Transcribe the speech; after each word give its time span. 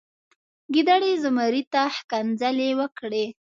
ګیدړې 0.73 1.11
زمري 1.23 1.63
ته 1.73 1.81
ښکنځلې 1.97 2.69
وکړې. 2.79 3.25